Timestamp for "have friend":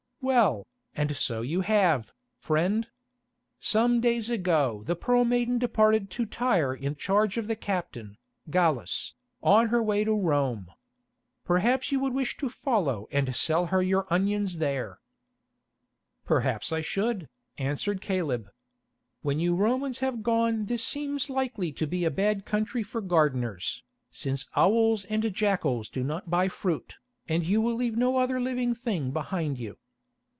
1.61-2.87